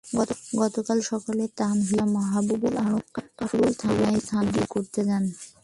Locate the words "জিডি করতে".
4.27-4.99